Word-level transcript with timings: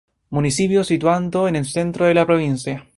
Municipio 0.31 0.83
situando 0.83 1.47
en 1.47 1.55
el 1.55 1.67
centro 1.67 2.05
de 2.07 2.15
la 2.15 2.25
provincia. 2.25 2.89